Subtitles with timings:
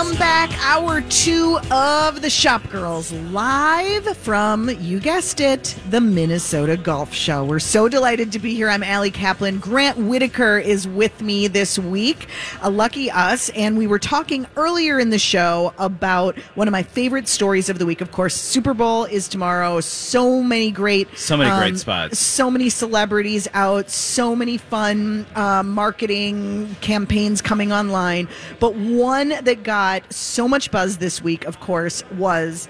[0.00, 6.78] Welcome back, hour two of the Shop Girls, live from, you guessed it, the Minnesota
[6.78, 7.44] Golf Show.
[7.44, 8.70] We're so delighted to be here.
[8.70, 9.58] I'm Ali Kaplan.
[9.58, 12.28] Grant Whitaker is with me this week.
[12.62, 13.50] A lucky us.
[13.50, 17.78] And we were talking earlier in the show about one of my favorite stories of
[17.78, 18.00] the week.
[18.00, 19.80] Of course, Super Bowl is tomorrow.
[19.80, 22.18] So many great, So many great um, spots.
[22.18, 28.30] so many celebrities out, so many fun uh, marketing campaigns coming online.
[28.60, 32.68] But one that got so much buzz this week, of course, was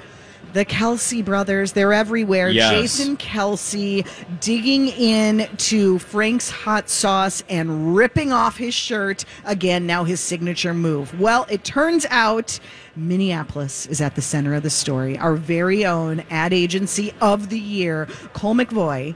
[0.53, 1.73] the Kelce brothers.
[1.73, 2.51] They're everywhere.
[2.51, 2.71] Yes.
[2.71, 4.07] Jason Kelce
[4.41, 9.25] digging in to Frank's hot sauce and ripping off his shirt.
[9.45, 11.19] Again, now his signature move.
[11.21, 12.59] Well, it turns out
[12.97, 15.17] Minneapolis is at the center of the story.
[15.19, 19.15] Our very own ad agency of the year, Colle McVoy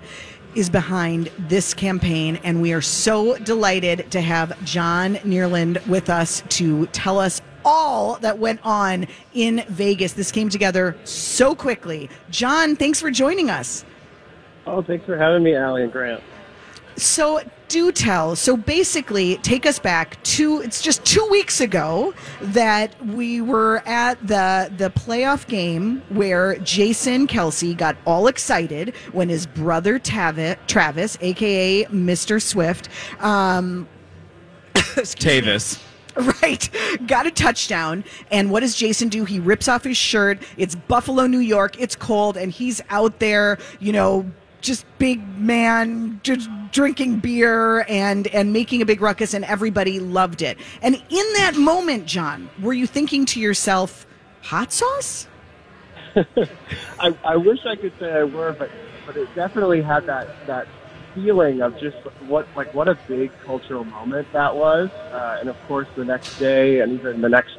[0.54, 6.44] is behind this campaign, and we are so delighted to have John Neerland with us
[6.50, 10.12] to tell us all that went on in Vegas.
[10.12, 12.08] This came together so quickly.
[12.30, 13.84] John, thanks for joining us.
[14.66, 16.22] Oh, thanks for having me, Ali and Grant.
[16.96, 18.36] So, do tell.
[18.36, 24.24] So, basically, take us back to it's just two weeks ago that we were at
[24.24, 31.18] the the playoff game where Jason Kelce got all excited when his brother Tavi- Travis,
[31.20, 32.40] aka Mr.
[32.40, 32.88] Swift,
[33.20, 33.88] um,
[34.96, 35.82] excuse me, Tavis.
[36.42, 36.68] Right.
[37.06, 38.04] Got a touchdown.
[38.30, 39.24] And what does Jason do?
[39.24, 40.38] He rips off his shirt.
[40.56, 41.80] It's Buffalo, New York.
[41.80, 42.36] It's cold.
[42.36, 48.80] And he's out there, you know, just big man, just drinking beer and, and making
[48.80, 49.34] a big ruckus.
[49.34, 50.56] And everybody loved it.
[50.82, 54.06] And in that moment, John, were you thinking to yourself,
[54.42, 55.26] hot sauce?
[57.00, 58.70] I, I wish I could say I were, but
[59.06, 60.66] but it definitely had that that
[61.14, 65.56] feeling of just what like what a big cultural moment that was, uh, and of
[65.68, 67.56] course the next day and even the next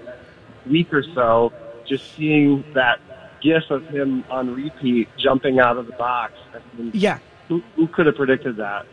[0.70, 1.52] week or so,
[1.88, 3.00] just seeing that
[3.42, 6.34] gif of him on repeat jumping out of the box.
[6.54, 7.20] I mean, Yeah.
[7.48, 8.86] who, who could have predicted that?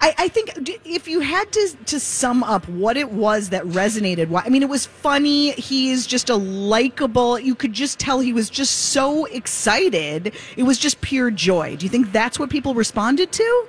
[0.00, 0.52] I, I think
[0.84, 4.62] if you had to to sum up what it was that resonated, why I mean,
[4.62, 5.52] it was funny.
[5.52, 7.38] He's just a likable.
[7.38, 10.34] You could just tell he was just so excited.
[10.56, 11.76] It was just pure joy.
[11.76, 13.66] Do you think that's what people responded to?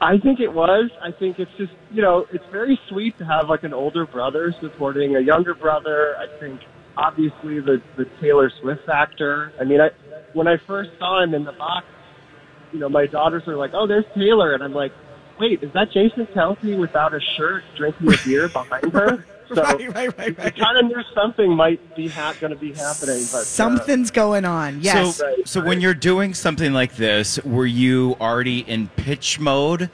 [0.00, 0.90] I think it was.
[1.00, 4.54] I think it's just, you know, it's very sweet to have like an older brother
[4.60, 6.14] supporting a younger brother.
[6.18, 6.60] I think
[6.96, 9.52] obviously the, the Taylor Swift factor.
[9.58, 9.90] I mean, I,
[10.34, 11.86] when I first saw him in the box,
[12.72, 14.52] you know, my daughters are like, oh, there's Taylor.
[14.52, 14.92] And I'm like,
[15.38, 19.24] wait, is that Jason Kelce without a shirt drinking a beer behind her?
[19.54, 22.72] So right, right, right, I kind of knew something might be ha- going to be
[22.72, 24.80] happening, but uh, Something's going on.
[24.80, 25.16] Yes.
[25.16, 25.68] So, Right, so right.
[25.68, 29.90] when you're doing something like this, were you already in pitch mode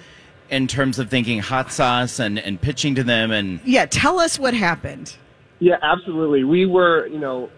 [0.50, 3.32] in terms of thinking hot sauce and, and pitching to them?
[3.32, 3.86] And yeah.
[3.86, 5.16] Tell us what happened.
[5.58, 6.44] Yeah, absolutely.
[6.44, 7.50] We were, you know,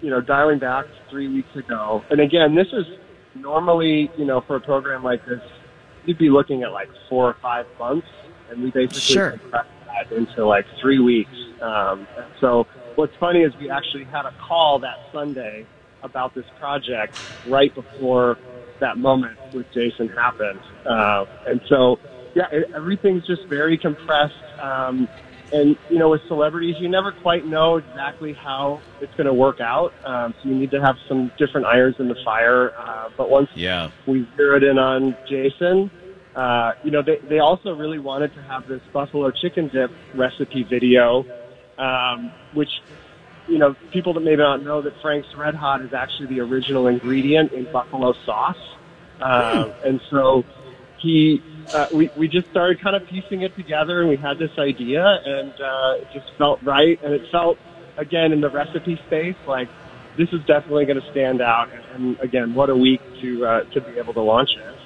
[0.00, 2.86] you know, dialing back three weeks ago, and again, this is
[3.34, 5.42] normally, you know, for a program like this,
[6.08, 8.06] you'd be looking at like four or five months,
[8.50, 9.30] and we basically Sure.
[9.32, 11.30] compressed that into like three weeks.
[11.60, 12.08] Um,
[12.40, 15.66] so, what's funny is we actually had a call that Sunday
[16.02, 17.14] about this project
[17.46, 18.38] right before
[18.80, 21.98] that moment with Jason happened, uh, and so
[22.34, 24.34] yeah, it, everything's just very compressed.
[24.60, 25.08] Um,
[25.52, 29.60] and you know, with celebrities, you never quite know exactly how it's going to work
[29.60, 29.92] out.
[30.04, 32.72] Um, so you need to have some different irons in the fire.
[32.78, 35.90] Uh, but once yeah, we zeroed in on Jason,
[36.38, 40.62] uh, you know, they they also really wanted to have this buffalo chicken dip recipe
[40.62, 41.24] video,
[41.78, 42.70] um, which
[43.48, 46.86] you know, people that may not know that Frank's Red Hot is actually the original
[46.86, 48.58] ingredient in buffalo sauce.
[49.20, 50.44] Um, and so
[50.98, 54.50] he, uh, we, we just started kind of piecing it together and we had this
[54.58, 57.02] idea and, uh, it just felt right.
[57.02, 57.58] And it felt,
[57.96, 59.68] again, in the recipe space, like
[60.16, 61.70] this is definitely going to stand out.
[61.72, 64.77] And, and again, what a week to, uh, to be able to launch it.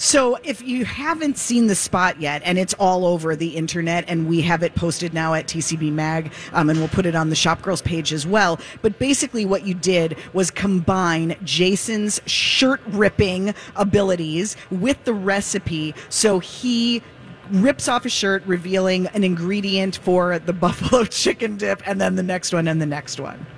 [0.00, 4.28] So, if you haven't seen the spot yet, and it's all over the internet, and
[4.28, 7.34] we have it posted now at TCB Mag, um, and we'll put it on the
[7.34, 8.60] Shop Girls page as well.
[8.80, 15.96] But basically, what you did was combine Jason's shirt ripping abilities with the recipe.
[16.08, 17.02] So he
[17.50, 22.22] rips off his shirt, revealing an ingredient for the buffalo chicken dip, and then the
[22.22, 23.48] next one, and the next one.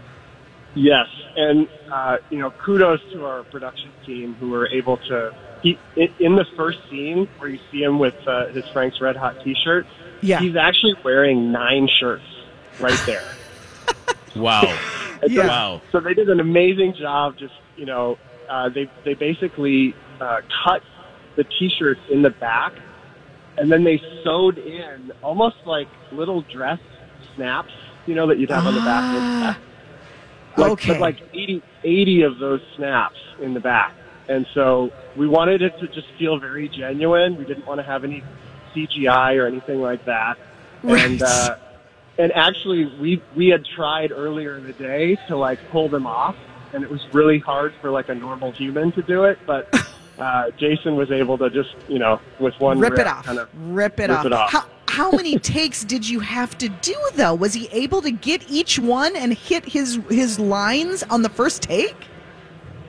[0.74, 1.06] Yes,
[1.36, 5.32] and uh, you know, kudos to our production team who were able to.
[5.62, 9.16] He in, in the first scene where you see him with uh, his Frank's Red
[9.16, 9.86] Hot T-shirt,
[10.22, 10.40] Yeah.
[10.40, 12.24] he's actually wearing nine shirts
[12.80, 13.24] right there.
[14.36, 14.62] wow,
[15.26, 15.42] Yeah.
[15.42, 15.82] so, wow.
[15.92, 17.36] so they did an amazing job.
[17.38, 18.18] Just you know,
[18.48, 20.82] uh, they they basically uh, cut
[21.36, 22.72] the T-shirts in the back,
[23.56, 26.80] and then they sewed in almost like little dress
[27.36, 27.72] snaps
[28.06, 29.04] you know, that you'd have on the back.
[29.04, 29.58] of the Ah,
[30.56, 30.98] like, okay.
[30.98, 33.94] Like 80, 80 of those snaps in the back.
[34.28, 37.36] And so we wanted it to just feel very genuine.
[37.36, 38.22] We didn't want to have any
[38.74, 40.38] CGI or anything like that.
[40.82, 41.04] Right.
[41.04, 41.56] And, uh,
[42.18, 46.36] and actually we, we had tried earlier in the day to like pull them off
[46.72, 49.38] and it was really hard for like a normal human to do it.
[49.46, 49.74] But,
[50.20, 53.24] uh, Jason was able to just, you know, with one rip it off.
[53.24, 54.26] kind of rip it rip off.
[54.26, 54.50] it off.
[54.50, 57.34] How, how many takes did you have to do though?
[57.34, 61.62] Was he able to get each one and hit his his lines on the first
[61.62, 61.96] take?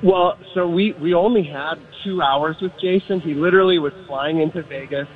[0.04, 3.20] Well, so we we only had two hours with Jason.
[3.20, 5.08] He literally was flying into Vegas.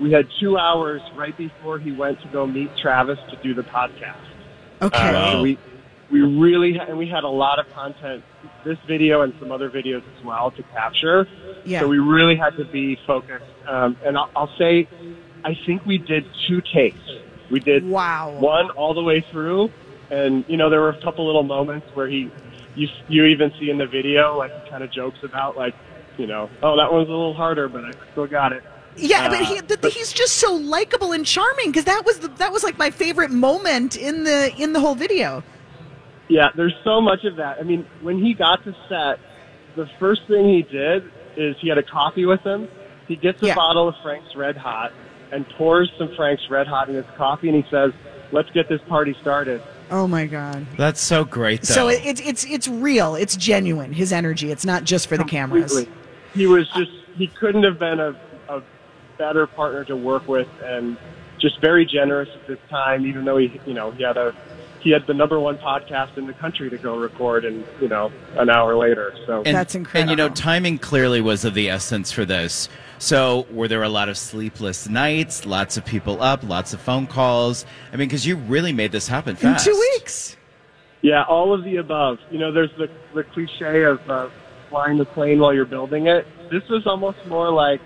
[0.00, 3.62] We had two hours right before he went to go meet Travis to do the
[3.62, 4.16] podcast.
[4.82, 4.96] Okay.
[4.98, 5.58] Uh, so we
[6.10, 8.22] we really ha- and we had a lot of content,
[8.64, 11.26] this video and some other videos as well to capture.
[11.64, 11.80] Yeah.
[11.80, 13.44] So we really had to be focused.
[13.66, 14.88] Um, and I'll, I'll say,
[15.44, 16.98] I think we did two takes.
[17.50, 18.36] We did Wow.
[18.38, 19.70] one all the way through,
[20.10, 22.30] and you know there were a couple little moments where he,
[22.78, 25.74] you you even see in the video like he kind of jokes about like,
[26.16, 28.62] you know, oh that one's a little harder, but I still got it.
[28.96, 32.28] Yeah, but Uh, he, th- he's just so likable and charming because that was the,
[32.28, 35.42] that was like my favorite moment in the in the whole video.
[36.28, 37.58] Yeah, there's so much of that.
[37.58, 39.18] I mean, when he got to set,
[39.76, 42.68] the first thing he did is he had a coffee with him.
[43.06, 43.54] He gets a Yeah.
[43.54, 44.92] bottle of Frank's Red Hot
[45.32, 47.92] and pours some Frank's Red Hot in his coffee, and he says,
[48.32, 50.66] "Let's get this party started." Oh my god.
[50.76, 51.74] That's so great, though.
[51.74, 53.14] So it, it's it's it's real.
[53.14, 53.92] It's genuine.
[53.92, 54.50] His energy.
[54.50, 55.86] It's not just for the cameras.
[56.34, 58.14] He was just he couldn't have been a,
[58.48, 58.62] a
[59.16, 60.96] better partner to work with, and
[61.38, 63.06] just very generous at this time.
[63.06, 64.34] Even though he you know he had a
[64.80, 68.12] he had the number one podcast in the country to go record, and you know
[68.36, 69.14] an hour later.
[69.26, 72.68] So and, That's incredible And you know, timing clearly was of the essence for this.
[72.98, 75.46] So, were there a lot of sleepless nights?
[75.46, 77.64] Lots of people up, lots of phone calls.
[77.92, 80.36] I mean, because you really made this happen In two weeks.
[81.00, 82.18] Yeah, all of the above.
[82.30, 84.28] You know, there's the the cliche of uh,
[84.68, 86.26] flying the plane while you're building it.
[86.50, 87.80] This was almost more like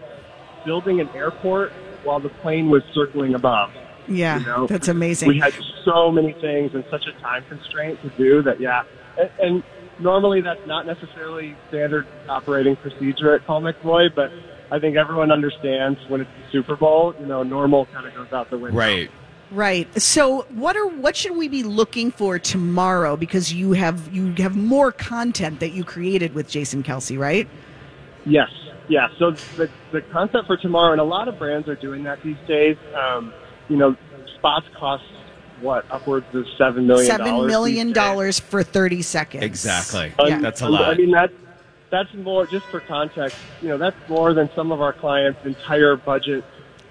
[0.64, 1.72] building an airport
[2.04, 3.70] while the plane was circling above.
[4.08, 5.28] Yeah, You know, that's amazing.
[5.28, 5.54] We had
[5.84, 8.60] so many things and such a time constraint to do that.
[8.60, 8.84] Yeah,
[9.18, 9.62] and, and
[9.98, 14.32] normally that's not necessarily standard operating procedure at Colle McVoy, but
[14.72, 17.14] I think everyone understands when it's the Super Bowl.
[17.20, 18.78] You know, normal kind of goes out the window.
[18.78, 19.10] Right.
[19.50, 20.00] Right.
[20.00, 23.18] So, what are what should we be looking for tomorrow?
[23.18, 27.46] Because you have you have more content that you created with Jason Kelce, right?
[28.24, 28.48] Yes,
[28.88, 29.08] yeah.
[29.18, 32.38] So the the concept for tomorrow, and a lot of brands are doing that these
[32.48, 32.78] days.
[32.94, 33.34] Um,
[33.68, 33.94] you know,
[34.38, 35.04] spots cost
[35.60, 37.06] what upwards of seven million.
[37.06, 39.44] Seven million dollars for thirty seconds.
[39.44, 40.14] Exactly.
[40.26, 40.38] Yeah.
[40.38, 40.96] That's a lot.
[40.96, 41.34] mean that's
[41.92, 43.36] that's more just for context.
[43.60, 46.42] You know, that's more than some of our clients' entire budget,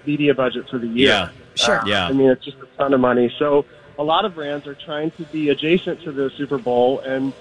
[0.06, 1.08] media budget for the year.
[1.08, 1.28] Yeah.
[1.56, 1.80] Sure.
[1.80, 2.06] Uh, Yeah.
[2.08, 3.30] I mean, it's just a ton of money.
[3.38, 3.66] So
[3.98, 7.32] a lot of brands are trying to be adjacent to the Super Bowl and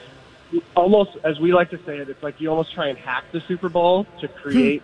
[0.75, 3.39] almost, as we like to say it, it's like you almost try and hack the
[3.47, 4.83] Super Bowl to create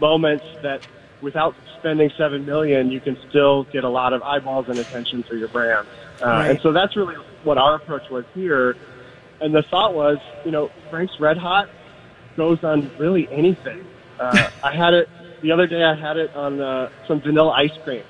[0.00, 0.84] moments that
[1.20, 5.36] without spending seven million, you can still get a lot of eyeballs and attention for
[5.36, 5.86] your brand.
[6.20, 6.50] Uh, Right.
[6.50, 8.76] And so that's really what our approach was here.
[9.40, 11.68] And the thought was, you know, Frank's Red Hot
[12.36, 13.84] goes on really anything.
[14.18, 15.08] Uh, I had it
[15.42, 15.82] the other day.
[15.84, 18.02] I had it on uh, some vanilla ice cream,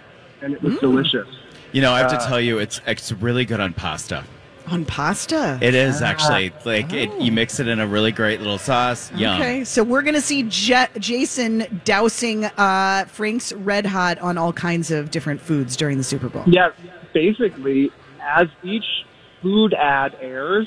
[0.42, 1.28] and it was delicious.
[1.72, 4.24] You know, I have to Uh, tell you, it's it's really good on pasta.
[4.68, 5.58] On pasta.
[5.60, 6.06] It is Ah.
[6.06, 9.12] actually like it, you mix it in a really great little sauce.
[9.12, 9.38] Yum.
[9.38, 14.54] Okay, so we're going to see Je- Jason dousing uh, Frank's Red Hot on all
[14.54, 16.44] kinds of different foods during the Super Bowl.
[16.46, 16.70] Yeah,
[17.12, 17.90] basically,
[18.22, 19.04] as each
[19.44, 20.66] food ad airs,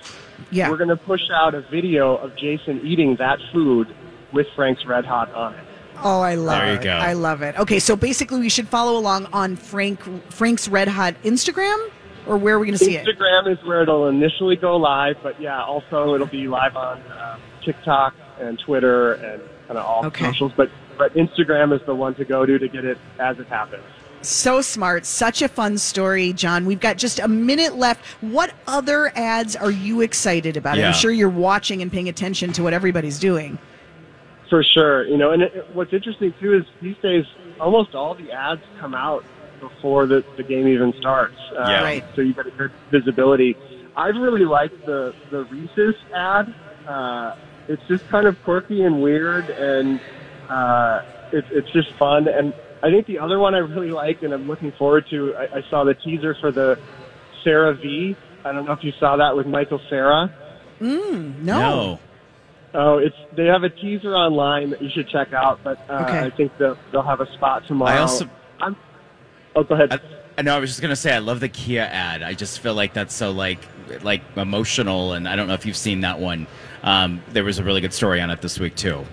[0.51, 0.69] Yeah.
[0.69, 3.87] we're going to push out a video of Jason eating that food
[4.31, 5.59] with Frank's Red Hot on it.
[6.03, 6.83] Oh, I love There you it.
[6.83, 6.91] go.
[6.91, 7.57] I love it.
[7.57, 9.99] Okay, so basically, we should follow along on Frank
[10.31, 11.89] Frank's Red Hot Instagram,
[12.27, 13.07] or where are we going to see it?
[13.07, 17.39] Instagram is where it'll initially go live, but yeah, also it'll be live on um,
[17.65, 20.25] TikTok and Twitter and kind of all Okay.
[20.25, 20.51] socials.
[20.55, 20.69] But
[20.99, 23.83] but Instagram is the one to go to to get it as it happens.
[24.21, 25.05] So smart.
[25.05, 26.65] Such a fun story, John.
[26.65, 28.03] We've got just a minute left.
[28.21, 30.77] What other ads are you excited about?
[30.77, 30.87] Yeah.
[30.87, 33.57] I'm sure you're watching and paying attention to what everybody's doing.
[34.49, 37.25] For sure, you know, and it, what's interesting too is these days
[37.59, 39.25] almost all the ads come out
[39.59, 41.35] before the, the game even starts.
[41.51, 41.83] Uh, Yeah.
[41.83, 42.05] Right.
[42.15, 43.57] So you get a good visibility.
[43.95, 46.53] I've really liked the the Reese's ad.
[46.87, 47.35] Uh,
[47.67, 49.99] it's just kind of quirky and weird, and
[50.49, 51.01] uh,
[51.33, 52.27] it's it's just fun.
[52.29, 52.53] And
[52.83, 55.35] I think the other one I really like, and I'm looking forward to.
[55.35, 56.79] I, I saw the teaser for the
[57.45, 58.15] CeraVe
[58.47, 60.33] I don't know if you saw that with Michael Cera.
[60.79, 61.31] No.
[61.41, 61.99] No.
[62.73, 66.19] Oh, it's they have a teaser online that you should check out, but uh, Okay.
[66.25, 67.91] I think they'll, they'll have a spot tomorrow.
[67.91, 68.29] I also-
[68.61, 68.75] I'm,
[69.55, 69.99] oh, go ahead.
[70.37, 72.21] I, No, I was just gonna say I love the Kia ad.
[72.23, 73.59] I just feel like that's so like
[74.01, 76.45] like emotional, and I don't know if you've seen that one.
[76.83, 79.05] Um, there was a really good story on it this week too.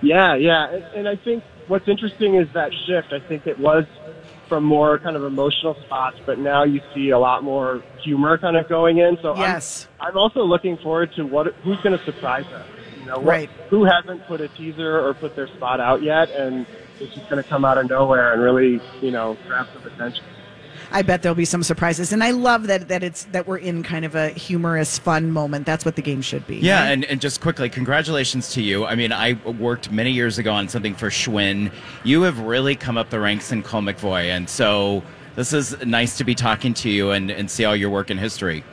[0.00, 3.12] Yeah, yeah, and, and I think what's interesting is that shift.
[3.12, 3.84] I think it was
[4.48, 8.56] from more kind of emotional spots, but now you see a lot more humor kind
[8.56, 9.18] of going in.
[9.20, 9.88] So Yes.
[10.00, 12.66] I'm, I'm also looking forward to what who's going to surprise us.
[12.98, 13.50] You know, what, Right.
[13.68, 16.66] Who hasn't put a teaser or put their spot out yet, and
[16.98, 20.24] it's just going to come out of nowhere and really, you know, grab some attention.
[20.90, 23.82] I bet there'll be some surprises, and I love that that it's that we're in
[23.82, 25.66] kind of a humorous, fun moment.
[25.66, 26.56] That's what the game should be.
[26.56, 26.92] Yeah, right?
[26.92, 28.86] and, and just quickly, congratulations to you.
[28.86, 31.72] I mean, I worked many years ago on something for Schwinn.
[32.04, 35.02] You have really come up the ranks in Colle McVoy, and so
[35.34, 38.18] this is nice to be talking to you and, and see all your work in
[38.18, 38.64] history.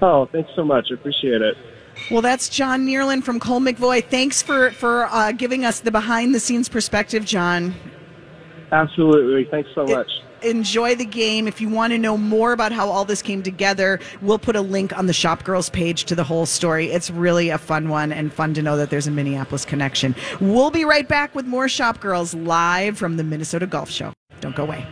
[0.00, 0.88] Oh, thanks so much.
[0.90, 1.56] I appreciate it.
[2.10, 4.04] Well, that's John Neerland from Colle McVoy.
[4.04, 7.74] Thanks for for uh, giving us the behind the scenes perspective, John.
[8.72, 9.44] Absolutely.
[9.50, 10.10] Thanks so much.
[10.44, 11.48] Enjoy the game.
[11.48, 14.60] If you want to know more about how all this came together, we'll put a
[14.60, 16.90] link on the Shop Girls page to the whole story.
[16.90, 20.14] It's really a fun one and fun to know that there's a Minneapolis connection.
[20.40, 24.12] We'll be right back with more Shop Girls live from the Minnesota Golf Show.
[24.40, 24.86] Don't go away.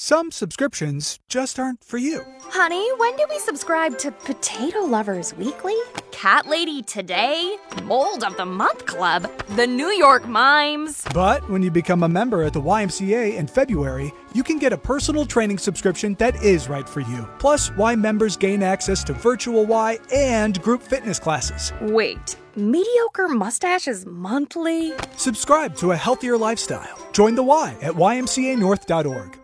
[0.00, 2.24] Some subscriptions just aren't for you.
[2.42, 5.74] Honey, when do we subscribe to Potato Lovers Weekly?
[6.12, 7.56] Cat Lady Today?
[7.82, 9.28] Mold of the Month Club?
[9.56, 11.04] The New York Mimes?
[11.12, 14.78] But when you become a member at the YMCA in February, you can get a
[14.78, 17.28] personal training subscription that is right for you.
[17.40, 21.72] Plus, Y members gain access to virtual Y and group fitness classes.
[21.80, 24.92] Wait, mediocre mustaches monthly?
[25.16, 27.04] Subscribe to a healthier lifestyle.
[27.12, 29.38] Join the Y at ymcanorth.org.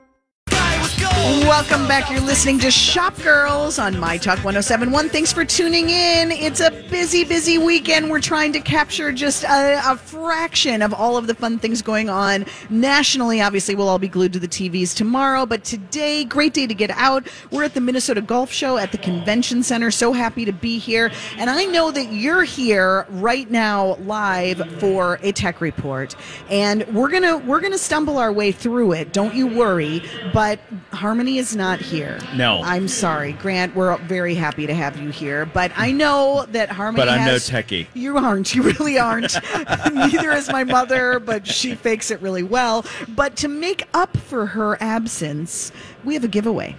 [1.17, 2.11] Welcome back.
[2.11, 5.11] You're listening to Shop Girls on My Talk 1071.
[5.11, 6.33] Thanks for tuning in.
[6.33, 8.11] It's a busy, busy weekend.
[8.11, 12.11] We're trying to capture just a, a fraction of all of the fun things going
[12.11, 13.41] on nationally.
[13.41, 16.91] Obviously, we'll all be glued to the TVs tomorrow, but today, great day to get
[16.91, 17.29] out.
[17.53, 19.93] We're at the Minnesota Golf Show at the Convention Center.
[19.93, 21.13] So happy to be here.
[21.37, 26.17] And I know that you're here right now live for a tech report.
[26.51, 29.13] And we're to we're to stumble our way through it.
[29.13, 30.03] Don't you worry,
[30.33, 30.59] but
[31.05, 32.19] Harmony is not here.
[32.35, 32.63] No.
[32.65, 33.77] I'm sorry, Grant.
[33.77, 37.03] We're very happy to have you here, but I know that Harmony.
[37.05, 37.89] But I'm no techie.
[37.93, 38.55] You aren't.
[38.55, 39.37] You really aren't.
[39.93, 42.87] Neither is my mother, but she fakes it really well.
[43.07, 45.73] But to make up for her absence,
[46.05, 46.75] we have a giveaway.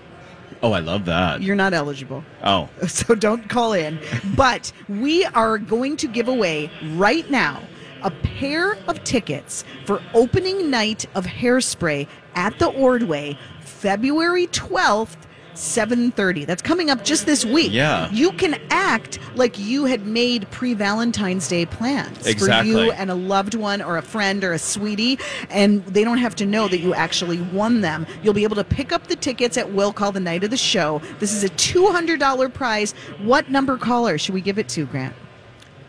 [0.64, 1.44] Oh, I love that.
[1.44, 2.24] You're not eligible.
[2.44, 4.00] oh, So don't call in.
[4.36, 7.62] But we are going to give away right now
[8.02, 13.38] a pair of tickets for opening night of Hairspray at the Ordway,
[13.86, 15.16] February 12th.
[15.54, 16.44] 7:30.
[16.46, 17.72] That's coming up just this week.
[17.72, 18.12] Yeah.
[18.12, 22.74] You can act like you had made pre-Valentine's Day plans Exactly.
[22.74, 25.18] for you and a loved one or a friend or a sweetie
[25.50, 28.06] and they don't have to know that you actually won them.
[28.22, 30.58] You'll be able to pick up the tickets at will call the night of the
[30.58, 31.02] show.
[31.20, 32.92] This is a $200 prize.
[33.20, 35.16] What number caller should we give it to, Grant?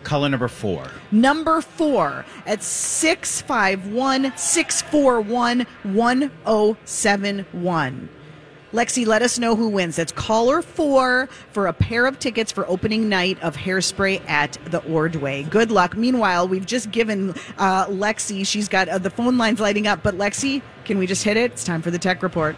[0.06, 0.86] Color number four.
[1.10, 8.08] Number four at 651 641 1071.
[8.72, 9.96] Lexi, let us know who wins.
[9.96, 14.84] That's caller four for a pair of tickets for opening night of Hairspray at the
[14.84, 15.44] Ordway.
[15.44, 15.96] Good luck.
[15.96, 20.16] Meanwhile, we've just given uh, Lexi, she's got uh, the phone lines lighting up, but
[20.16, 21.52] Lexi, can we just hit it?
[21.52, 22.56] It's time for the tech report.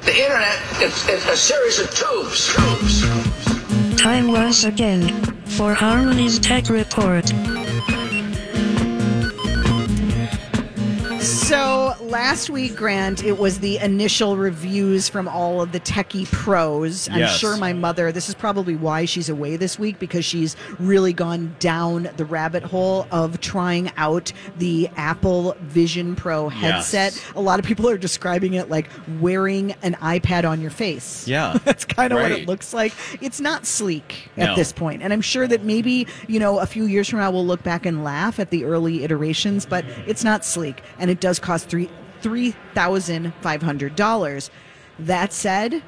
[0.00, 2.52] The internet is, is a series of tubes.
[2.54, 3.41] Tubes.
[3.96, 5.08] Time once again
[5.44, 7.30] for Harmony's Tech Report.
[11.52, 17.10] So last week, Grant, it was the initial reviews from all of the techie pros.
[17.10, 17.36] I'm Yes.
[17.36, 21.54] sure my mother, this is probably why she's away this week because she's really gone
[21.58, 27.12] down the rabbit hole of trying out the Apple Vision Pro headset.
[27.14, 27.22] Yes.
[27.36, 28.88] A lot of people are describing it like
[29.20, 31.28] wearing an iPad on your face.
[31.28, 31.58] Yeah.
[31.66, 32.94] That's kind of what it looks like.
[33.20, 34.56] It's not sleek at No.
[34.56, 35.02] this point.
[35.02, 37.84] And I'm sure that maybe, you know, a few years from now we'll look back
[37.84, 40.80] and laugh at the early iterations, but it's not sleek.
[40.98, 44.50] And it does cost three three thousand five hundred dollars.
[44.98, 45.82] That said,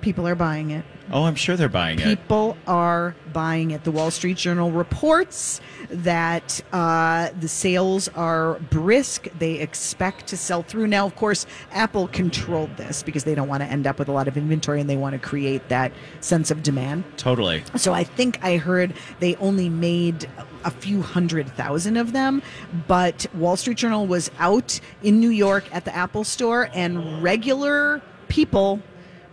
[0.00, 0.84] people are buying it.
[1.12, 2.04] Oh, I'm sure they're buying it.
[2.04, 3.84] People are buying it.
[3.84, 9.28] The Wall Street Journal reports that uh, the sales are brisk.
[9.38, 10.86] They expect to sell through.
[10.86, 14.12] Now, of course, Apple controlled this because they don't want to end up with a
[14.12, 17.04] lot of inventory and they want to create that sense of demand.
[17.16, 17.64] Totally.
[17.76, 20.28] So I think I heard they only made
[20.64, 22.42] a few hundred thousand of them,
[22.86, 28.02] but Wall Street Journal was out in New York at the Apple store and regular
[28.28, 28.80] people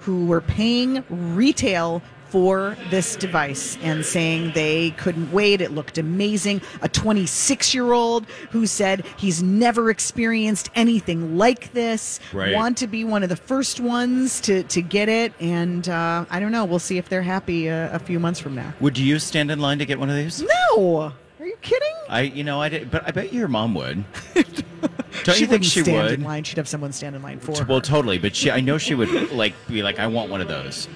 [0.07, 1.03] who were paying
[1.35, 5.59] retail for this device and saying they couldn't wait.
[5.59, 6.61] It looked amazing.
[6.81, 12.21] A 26 year old who said he's never experienced anything like this.
[12.31, 12.55] Right.
[12.55, 15.33] Want to be one of the first ones to, to get it.
[15.41, 16.63] And uh, I don't know.
[16.63, 18.73] We'll see if they're happy uh, a few months from now.
[18.79, 20.41] Would you stand in line to get one of these?
[20.41, 21.11] No.
[21.41, 21.95] Are you kidding?
[22.07, 24.05] I, you know, I did, but I bet your mom would.
[25.23, 26.13] Don't she you think she stand would?
[26.19, 26.43] in line.
[26.43, 27.65] She'd have someone stand in line for her.
[27.65, 30.47] Well, totally, but she, I know she would like be like, I want one of
[30.47, 30.87] those.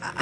[0.00, 0.12] Uh,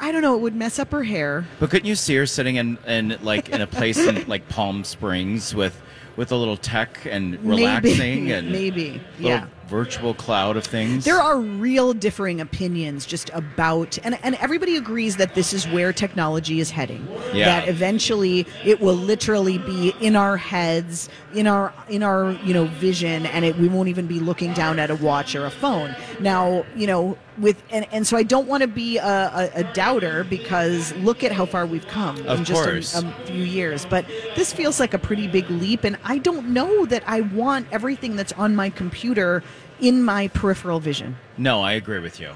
[0.00, 0.34] I don't know.
[0.34, 1.46] It would mess up her hair.
[1.60, 4.84] But couldn't you see her sitting in, in like in a place in like Palm
[4.84, 5.80] Springs with
[6.16, 9.00] with a little tech and relaxing maybe, and maybe.
[9.18, 9.46] little Yeah.
[9.68, 11.04] Virtual cloud of things?
[11.04, 15.92] There are real differing opinions just about, and, and everybody agrees that this is where
[15.92, 17.06] technology is heading.
[17.32, 17.46] Yeah.
[17.46, 22.66] That eventually it will literally be in our heads, in our in our you know
[22.66, 25.94] vision, and it, we won't even be looking down at a watch or a phone.
[26.20, 29.64] Now, you know, with and, and so I don't want to be a, a, a
[29.72, 32.94] doubter because look at how far we've come Of in just course.
[32.94, 33.84] a, a few years.
[33.84, 34.06] But
[34.36, 38.16] this feels like a pretty big leap, and I don't know that I want everything
[38.16, 39.42] that's on my computer
[39.80, 41.16] in my peripheral vision.
[41.38, 42.32] No, I agree with you.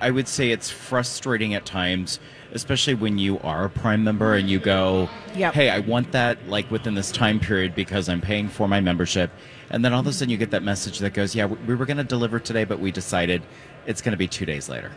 [0.00, 2.18] I would say it's frustrating at times,
[2.52, 5.54] especially when you are a Prime member and you go, Yep.
[5.54, 9.30] "Hey, I want that like within this time period because I'm paying for my membership,"
[9.70, 11.74] and then all of a sudden you get that message that goes, "Yeah, we we
[11.74, 13.42] were going to deliver today, but we decided
[13.86, 14.92] it's going to be two days later."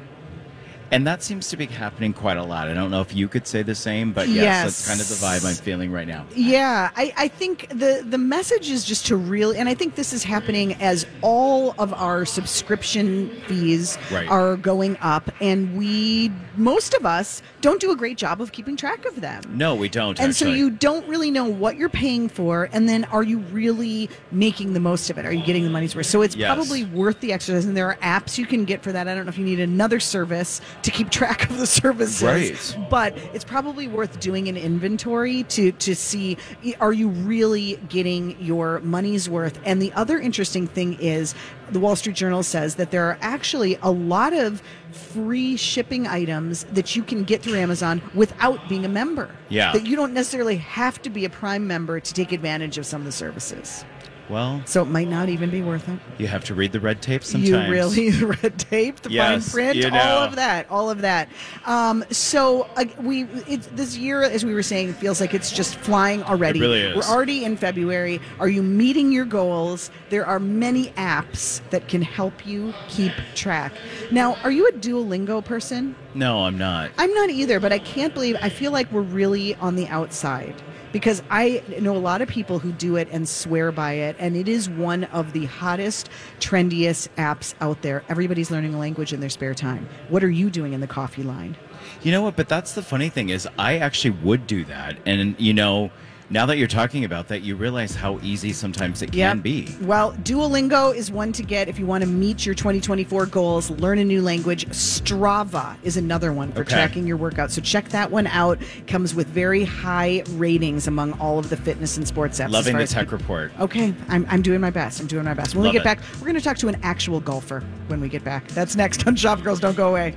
[0.91, 2.67] And that seems to be happening quite a lot.
[2.67, 4.63] I don't know if you could say the same, but yes, Yes.
[4.63, 6.25] that's kind of the vibe I'm feeling right now.
[6.36, 10.12] Yeah, I, I think the the message is just to really, and I think this
[10.12, 14.27] is happening as all of our subscription fees Right.
[14.27, 18.75] are going up, and we most of us don't do a great job of keeping
[18.75, 19.41] track of them.
[19.54, 20.19] No, we don't.
[20.19, 24.10] And so you don't really know what you're paying for, and then are you really
[24.32, 25.25] making the most of it?
[25.25, 26.08] Are you getting the money's worth?
[26.08, 26.54] So it's Yes.
[26.54, 29.08] probably worth the exercise, and there are apps you can get for that.
[29.08, 32.89] I don't know if you need another service to keep track of the services, Right.
[32.89, 36.38] but it's probably worth doing an inventory to to see
[36.80, 39.60] are you really getting your money's worth.
[39.65, 41.36] And the other interesting thing is,
[41.72, 46.65] the Wall Street Journal says that there are actually a lot of free shipping items
[46.65, 49.30] that you can get through Amazon without being a member.
[49.50, 49.72] Yeah.
[49.72, 53.02] That you don't necessarily have to be a Prime member to take advantage of some
[53.02, 53.86] of the services.
[54.32, 56.00] Well, So it might not even be worth it.
[56.17, 57.50] you have to read the red tape sometimes.
[57.50, 61.30] You really the red tape, the fine print, you all of that, all of that.
[61.65, 66.24] Um, so uh, we this year, as we were saying, feels like it's just flying
[66.24, 66.60] already.
[66.60, 66.96] It really is.
[66.96, 68.22] We're already in February.
[68.39, 69.91] Are you meeting your goals?
[70.10, 73.74] There are many apps that can help you keep track.
[74.12, 75.96] Now, are you a Duolingo person?
[76.13, 76.91] No, I'm not.
[76.97, 80.62] I'm not either, but I can't believe I feel like we're really on the outside
[80.91, 84.36] because I know a lot of people who do it and swear by it, and
[84.36, 88.04] it is one of the hottest, trendiest apps out there.
[88.10, 89.88] Everybody's learning a language in their spare time.
[90.10, 91.56] What are you doing in the coffee line?
[92.02, 92.36] You know what?
[92.36, 95.91] But that's the funny thing is, I actually would do that, and you know,
[96.32, 99.44] now that you're talking about that, you realize how easy sometimes it can Yep.
[99.44, 99.76] be.
[99.82, 104.00] Well, Duolingo is one to get if you want to meet your 2024 goals, learn
[104.00, 104.65] a new language.
[104.70, 106.74] Strava is another one for Okay.
[106.74, 107.52] tracking your workout.
[107.52, 108.60] So check that one out.
[108.88, 112.52] Comes with very high ratings among all of the fitness and sports apps.
[112.52, 113.52] Loving the tech people- report.
[113.60, 115.02] Okay, I'm, I'm doing my best.
[115.02, 115.54] I'm doing my best.
[115.54, 115.84] When Love we get it.
[115.84, 118.48] back, we're going to talk to an actual golfer when we get back.
[118.50, 119.60] That's next on Shop Girls.
[119.60, 120.15] Don't go away.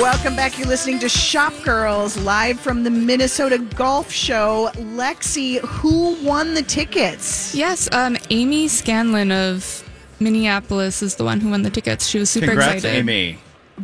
[0.00, 0.58] Welcome back.
[0.58, 4.68] You're listening to Shop Girls live from the Minnesota Golf Show.
[4.74, 7.54] Lexi, who won the tickets?
[7.54, 9.88] Yes, um, Amy Scanlon of
[10.20, 12.06] Minneapolis is the one who won the tickets.
[12.06, 12.98] She was super Congrats, excited.
[12.98, 13.38] Amy.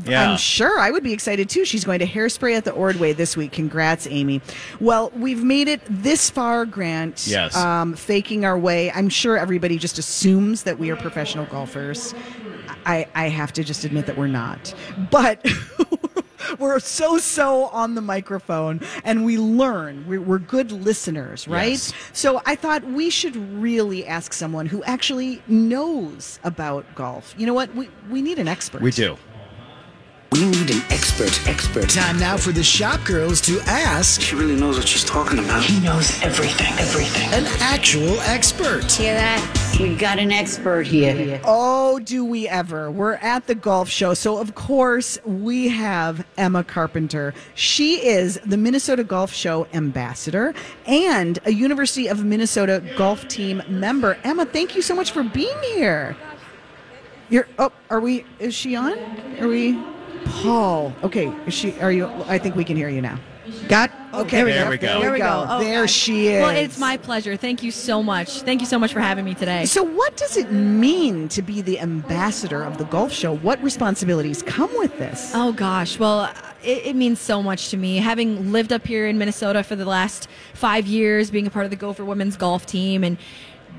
[0.05, 0.31] Yeah.
[0.31, 1.65] I'm sure I would be excited too.
[1.65, 3.53] She's going to hairspray at the Ordway this week.
[3.53, 4.41] Congrats, Amy.
[4.81, 7.27] Well, we've made it this far, Grant.
[7.27, 7.57] Yes.
[7.57, 8.91] Um, faking our way.
[8.93, 12.15] I'm sure everybody just assumes that we are professional golfers.
[12.87, 14.75] I, I have to just admit that we're not.
[15.11, 15.45] But
[16.59, 20.05] we're so so on the microphone and we learn.
[20.07, 21.71] We're, we're good listeners, right?
[21.71, 21.93] Yes.
[22.13, 27.35] So I thought we should really ask someone who actually knows about golf.
[27.39, 27.75] You know what?
[27.75, 28.83] We we need an expert.
[28.83, 29.17] We do.
[30.33, 31.91] We need an expert, expert.
[31.91, 35.63] Time now for the shop girls to ask She really knows what she's talking about.
[35.63, 37.29] He knows everything, everything.
[37.35, 38.91] an actual expert.
[38.91, 39.62] Hear that?
[39.81, 41.41] We got an expert here.
[41.45, 42.91] Oh, do we ever?
[42.91, 44.15] We're at the golf show.
[44.15, 47.35] So, of course, we have Emma Carpenter.
[47.55, 50.55] She is the Minnesota Golf Show ambassador
[50.87, 54.19] and a University of Minnesota golf team member.
[54.23, 56.17] Emma, thank you so much for being here.
[57.29, 58.97] You're, oh, are we, is she on?
[59.41, 59.83] Are we?
[60.27, 60.93] Paul.
[61.03, 61.33] Okay.
[61.47, 63.19] Is she, are you, I think we can hear you now.
[63.69, 64.45] Got, okay.
[64.45, 65.01] There we go.
[65.01, 65.47] There we go.
[65.49, 65.93] Oh, there gosh.
[65.93, 66.43] she is.
[66.43, 67.37] Well, it's my pleasure.
[67.37, 68.43] Thank you so much.
[68.43, 69.65] Thank you so much for having me today.
[69.65, 73.35] So, what does it mean to be the ambassador of the golf show?
[73.37, 75.33] What responsibilities come with this?
[75.35, 77.97] Oh gosh, well, it, it means so much to me.
[77.97, 81.71] Having lived up here in Minnesota for the last five years, being a part of
[81.71, 83.19] the Gopher women's golf team, and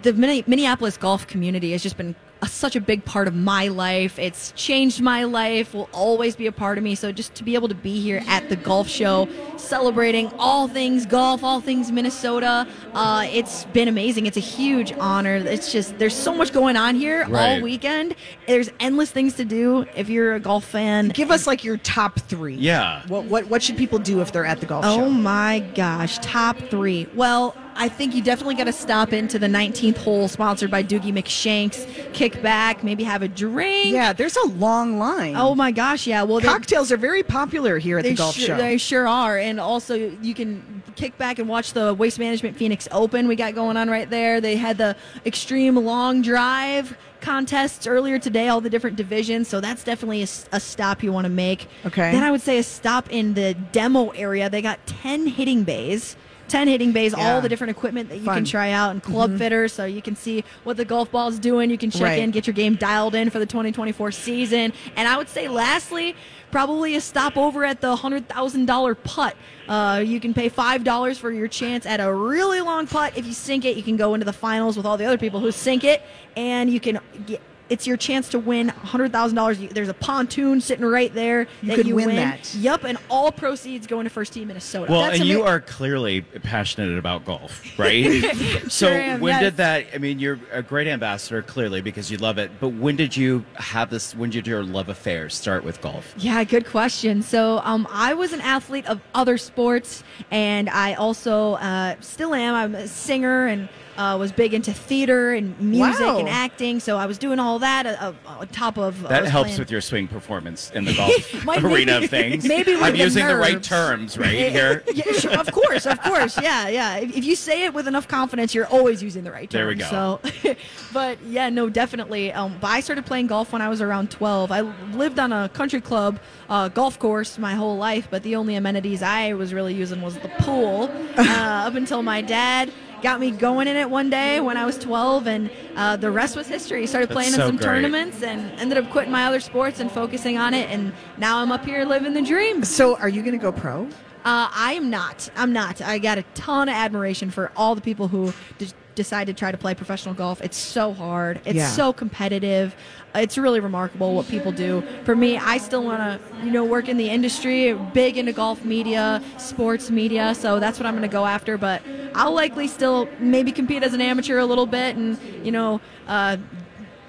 [0.01, 4.19] the Minneapolis golf community has just been a, such a big part of my life.
[4.19, 5.73] It's changed my life.
[5.73, 6.95] Will always be a part of me.
[6.95, 9.27] So just to be able to be here at the golf show,
[9.57, 14.25] celebrating all things golf, all things Minnesota, uh, it's been amazing.
[14.25, 15.35] It's a huge honor.
[15.35, 18.15] It's just there's so much going on here all weekend.
[18.47, 21.09] There's endless things to do if you're a golf fan.
[21.09, 22.55] Give us like your top three.
[22.55, 23.03] Yeah.
[23.07, 25.05] What what what should people do if they're at the golf Oh show?
[25.05, 27.07] Oh my gosh, top three.
[27.15, 31.13] Well, I think you definitely got to stop into the 19th hole, sponsored by Doogie
[31.13, 32.13] McShanks.
[32.13, 33.93] Kick back, maybe have a drink.
[33.93, 35.35] Yeah, there's a long line.
[35.35, 36.23] Oh my gosh, yeah.
[36.23, 38.57] Well, cocktails are very popular here at the golf sure, show.
[38.57, 42.87] They sure are, and also you can kick back and watch the Waste Management Phoenix
[42.91, 44.39] Open we got going on right there.
[44.39, 49.47] They had the Extreme Long Drive contests earlier today, all the different divisions.
[49.47, 51.67] So that's definitely a stop you want to make.
[51.85, 52.11] Okay.
[52.11, 54.49] Then I would say a stop in the demo area.
[54.49, 56.15] They got ten hitting bays.
[56.53, 57.33] 10 hitting bays, Yeah.
[57.33, 58.35] all the different equipment that you Fun.
[58.35, 61.39] can try out, and club fitters, so you can see what the golf ball is
[61.39, 61.71] doing.
[61.71, 62.19] You can check Right.
[62.19, 64.71] in, get your game dialed in for the 2024 season.
[64.95, 66.15] And I would say, lastly,
[66.51, 69.35] probably a stopover at the $100,000 putt.
[69.67, 73.13] Uh, you can pay $5 for your chance at a really long putt.
[73.17, 75.39] If you sink it, you can go into the finals with all the other people
[75.39, 76.03] who sink it,
[76.37, 77.41] and you can get.
[77.69, 79.73] It's your chance to win $100,000.
[79.73, 82.15] There's a pontoon sitting right there You that could you win win.
[82.17, 82.53] that.
[82.55, 84.91] Yep, and all proceeds go into First Tee Minnesota.
[84.91, 88.03] Well, That's and you are clearly passionate about golf, right?
[88.67, 89.41] so Sure am, when yes.
[89.41, 89.85] did that?
[89.93, 92.51] I mean, you're a great ambassador, clearly, because you love it.
[92.59, 94.15] But when did you have this?
[94.15, 96.13] When did your love affair start with golf?
[96.17, 97.21] Yeah, good question.
[97.21, 102.55] So, um, I was an athlete of other sports, and I also uh, still am.
[102.55, 106.19] I'm a singer and uh, was big into theater and music Wow.
[106.19, 106.79] and acting.
[106.79, 109.59] So I was doing all that uh, uh, on top of I That helps playing-
[109.59, 112.45] with your swing performance in the golf arena maybe- of things.
[112.45, 114.83] maybe with I'm the using the right terms right here.
[114.93, 116.97] Yeah, sure, of course, of course, yeah, yeah.
[116.97, 119.51] If, if you say it with enough confidence, you're always using the right terms.
[119.51, 120.19] There we go.
[120.43, 120.55] So,
[120.93, 122.31] but yeah, no, definitely.
[122.31, 124.51] Um, but I started playing golf when I was around 12.
[124.51, 124.61] I
[124.93, 129.01] lived on a country club uh, golf course my whole life, but the only amenities
[129.01, 130.89] I was really using was the pool.
[131.17, 131.23] Uh,
[131.67, 132.71] up until my dad
[133.03, 136.35] got me going in it one day when I was 12, and uh, the rest
[136.35, 136.87] was history.
[136.87, 137.65] Started That's playing so in some great.
[137.67, 140.69] tournaments and ended up quitting my other sports and focusing on it.
[140.71, 142.63] And now I'm up here living the dream.
[142.63, 143.83] So, are you going to go pro?
[144.25, 145.29] Uh, I am not.
[145.35, 145.81] I'm not.
[145.81, 149.51] I got a ton of admiration for all the people who d- decide to try
[149.51, 150.39] to play professional golf.
[150.41, 151.41] It's so hard.
[151.45, 151.67] It's Yeah.
[151.67, 152.73] so competitive.
[153.15, 154.83] It's really remarkable what people do.
[155.03, 158.65] For me, I still want to, you know, work in the industry, big into golf
[158.65, 160.33] media, sports media.
[160.33, 161.57] So that's what I'm going to go after.
[161.57, 161.81] But
[162.15, 165.81] I'll likely still maybe compete as an amateur a little bit, and you know.
[166.07, 166.37] Uh,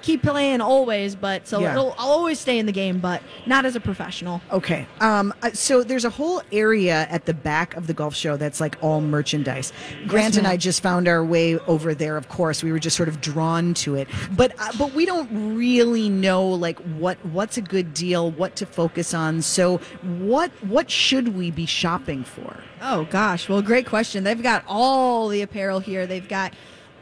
[0.05, 1.71] Keep playing always, but so Yeah.
[1.71, 4.39] it'll, I'll always stay in the game, but not as a professional.
[4.51, 4.85] Okay.
[4.99, 8.61] Um, uh, so there's a whole area at the back of the golf show that's
[8.61, 9.73] like all merchandise.
[10.05, 10.45] Grant and.
[10.45, 12.17] I just found our way over there.
[12.17, 15.57] Of course, we were just sort of drawn to it, but uh, but we don't
[15.57, 19.41] really know like what what's a good deal, what to focus on.
[19.41, 22.57] So what what should we be shopping for?
[22.79, 24.23] Oh gosh, well, great question.
[24.23, 26.05] They've got all the apparel here.
[26.05, 26.53] They've got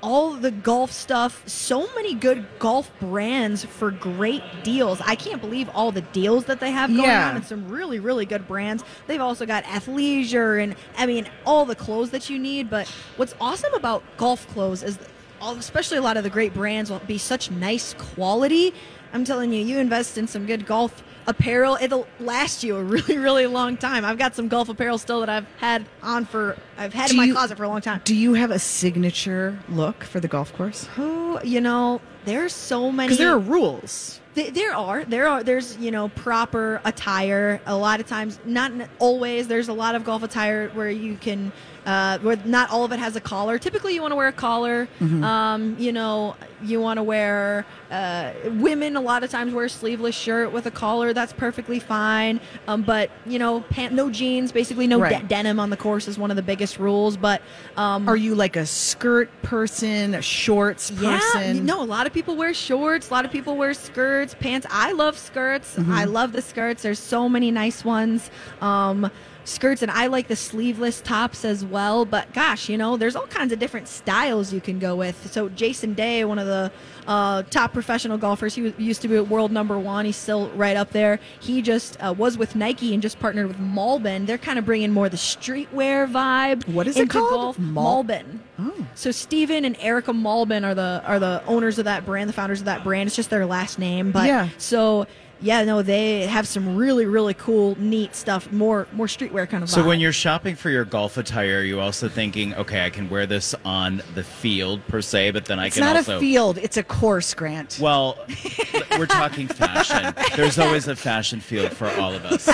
[0.04, 1.42] all the golf stuff.
[1.48, 5.02] So many good golf brands for great deals.
[5.02, 7.30] I can't believe all the deals that they have going Yeah.
[7.30, 7.36] on.
[7.38, 8.84] And some really, really good brands.
[9.08, 12.70] They've also got athleisure and I mean all the clothes that you need.
[12.70, 15.00] But what's awesome about golf clothes is,
[15.42, 18.74] especially a lot of the great brands will be such nice quality.
[19.14, 23.18] I'm telling you, you invest in some good golf apparel, it'll last you a really,
[23.18, 24.06] really long time.
[24.06, 27.18] I've got some golf apparel still that I've had on for I've had Do in
[27.18, 28.02] my you- closet for a long time.
[28.04, 30.86] Do you have a signature look for the golf course?
[30.96, 34.20] Who you know, there's so many Because there are rules.
[34.36, 37.62] Th- There are, there are, there's you know proper attire.
[37.66, 39.48] A lot of times, not always.
[39.48, 41.52] There's a lot of golf attire where you can,
[41.86, 43.58] uh, where not all of it has a collar.
[43.60, 44.88] Typically, you want to wear a collar.
[45.02, 45.24] Mhm.
[45.24, 47.66] Um, you know, you want to wear.
[47.92, 51.14] Uh, women a lot of times wear a sleeveless shirt with a collar.
[51.14, 52.40] That's perfectly fine.
[52.68, 54.52] Um, but you know, pant, no jeans.
[54.52, 57.18] Basically, no de- denim on the course is one of the biggest rules.
[57.18, 57.42] But
[57.78, 61.66] um, Are you like a skirt person, a shorts yeah, person?
[61.66, 63.10] no, a lot of people wear shorts.
[63.10, 64.66] A lot of people wear skirts, pants.
[64.72, 65.76] I love skirts.
[65.76, 65.94] Mhm.
[65.94, 66.82] I love the skirts.
[66.84, 68.32] There's so many nice ones.
[68.62, 69.12] Um,
[69.46, 72.06] skirts, and I like the sleeveless tops as well.
[72.06, 75.32] But gosh, you know, there's all kinds of different styles you can go with.
[75.32, 76.72] So Jason Day, one of the
[77.08, 80.06] uh, top professional golfers, he was, used to be at world number one.
[80.06, 81.20] He's still right up there.
[81.40, 84.26] He just uh, was with Nike and just partnered with Malbon.
[84.26, 86.68] They're kind of bringing more the streetwear vibe.
[86.68, 87.32] What is it called?
[87.32, 87.60] Golf.
[87.60, 88.40] Mal- Malbon.
[88.60, 88.88] Oh.
[88.96, 92.60] So Steven and Erica Malbon are the are the owners of that brand, the founders
[92.60, 93.08] of that brand.
[93.08, 94.50] It's just their last name, but Yeah.
[94.58, 95.08] So
[95.44, 98.52] yeah, no, they have some really really cool, neat stuff.
[98.52, 99.70] More more streetwear kind of.
[99.70, 99.88] So vibe.
[99.88, 103.26] when you're shopping for your golf attire, are you also thinking, okay, I can wear
[103.26, 106.58] this on the field per se, but then I It's can not also a field;
[106.58, 107.78] it's a course, Grant.
[107.82, 108.18] Well,
[108.98, 110.16] we're talking fashion.
[110.36, 112.48] There's always a fashion field for all of us.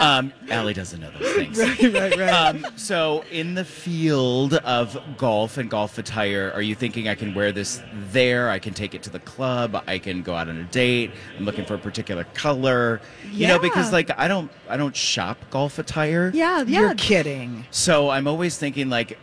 [0.00, 1.58] Um, Ali doesn't know those things.
[1.58, 2.30] Right, right, right.
[2.30, 7.34] Um, so, in the field of golf and golf attire, are you thinking I can
[7.34, 8.50] wear this there?
[8.50, 9.82] I can take it to the club.
[9.86, 11.10] I can go out on a date.
[11.38, 13.00] I'm looking for a particular color.
[13.32, 13.92] You know, because Yeah.
[13.92, 16.30] like I don't, I don't shop golf attire.
[16.34, 17.66] yeah, yeah, You're kidding.
[17.70, 19.18] So I'm always thinking like,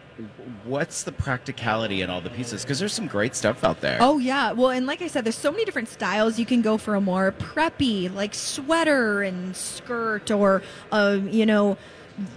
[0.63, 2.61] what's the practicality in all the pieces?
[2.63, 3.97] Because there's some great stuff out there.
[3.99, 6.39] Oh yeah, well, and like I said, there's so many different styles.
[6.39, 11.77] You can go for a more preppy, like sweater and skirt, or um, you know,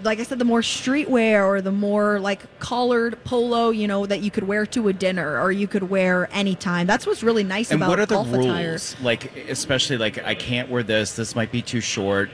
[0.03, 4.21] like I said, the more streetwear or the more like collared polo, you know, that
[4.21, 6.87] you could wear to a dinner or you could wear anytime.
[6.87, 8.47] That's what's really nice and about what are the rules?
[8.93, 9.05] attire.
[9.05, 11.15] Like, especially like I can't wear this.
[11.15, 12.31] This might be too short.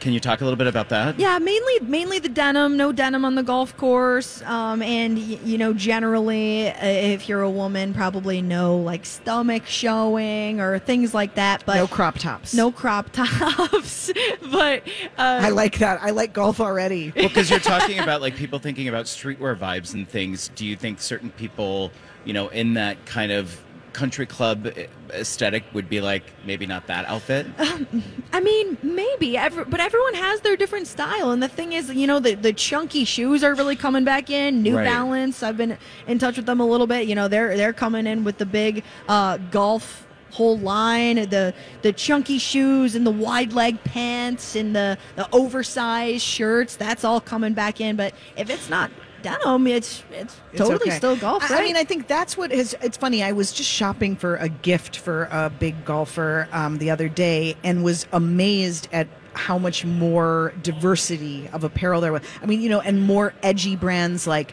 [0.00, 1.18] Can you talk a little bit about that?
[1.18, 5.58] Yeah, mainly mainly the denim, no denim on the golf course, um, and y- you
[5.58, 11.34] know generally, uh, if you're a woman, probably no like stomach showing or things like
[11.34, 11.64] that.
[11.66, 12.54] But no crop tops.
[12.54, 14.12] no crop tops.
[14.50, 14.86] but
[15.18, 16.00] uh, I like that.
[16.00, 17.12] I like golf already.
[17.16, 20.48] Well, because you're talking about like people thinking about streetwear vibes and things.
[20.54, 21.90] Do you think certain people,
[22.24, 23.60] you know, in that kind of
[23.98, 24.68] country club
[25.10, 27.46] aesthetic would be like maybe not that outfit?
[28.32, 31.32] I mean, maybe, every, but everyone has their different style.
[31.32, 34.62] And the thing is, you know, the, the chunky shoes are really coming back in.
[34.62, 34.84] New Right.
[34.84, 37.08] Balance, I've been in touch with them a little bit.
[37.08, 41.92] You know, they're they're coming in with the big uh, golf whole line, the the
[41.92, 46.76] chunky shoes and the wide leg pants and the the oversized shirts.
[46.76, 47.96] That's all coming back in.
[47.96, 48.90] But if it's not
[49.22, 50.96] denim, it's it's, It's totally okay.
[50.96, 51.50] still golf.
[51.50, 52.76] I- I mean, I think that's what is.
[52.82, 53.22] It's funny.
[53.22, 57.56] I was just shopping for a gift for a big golfer um, the other day,
[57.64, 62.22] and was amazed at how much more diversity of apparel there was.
[62.42, 64.52] I mean, you know, and more edgy brands like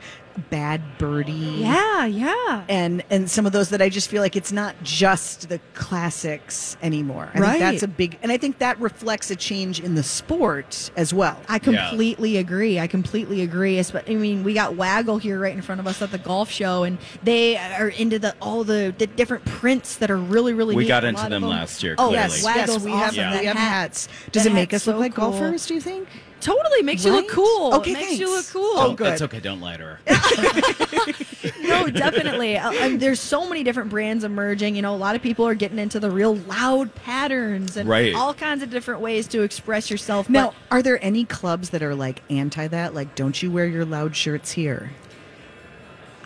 [0.49, 1.31] Bad Birdie.
[1.33, 2.63] yeah, yeah.
[2.69, 6.77] And and some of those that I just feel like it's not just the classics
[6.81, 7.29] anymore.
[7.33, 7.49] I Right.
[7.51, 11.13] think that's a big, and I think that reflects a change in the sport as
[11.13, 11.37] well.
[11.47, 12.79] I completely agree.
[12.79, 13.77] I completely agree.
[13.79, 16.51] It's- I mean, we got Waggle here right in front of us at the golf
[16.51, 20.75] show, and they are into the all the, the different prints that are really, really.
[20.75, 20.89] We neat.
[20.89, 22.15] got into lot of them last year, Oh clearly.
[22.27, 22.99] yes, Waggle's we awesome.
[23.05, 23.39] have Yeah.
[23.39, 24.07] We have hats.
[24.31, 25.31] Does that it make hat's us look so like cool.
[25.31, 25.65] golfers?
[25.65, 26.07] Do you think?
[26.45, 27.31] Totally makes you look Right?
[27.31, 27.73] cool.
[27.73, 28.53] Okay, it makes you look thanks.
[28.53, 28.75] cool.
[28.75, 29.13] Don't, good.
[29.13, 29.39] It's okay.
[29.39, 29.99] Don't lie to her.
[31.63, 32.55] no, definitely.
[32.55, 34.75] Uh, and there's so many different brands emerging.
[34.75, 38.13] You know, a lot of people are getting into the real loud patterns and Right.
[38.13, 40.29] all kinds of different ways to express yourself.
[40.29, 42.93] Now, But are there any clubs that are like anti that?
[42.93, 44.91] Like, don't you wear your loud shirts here?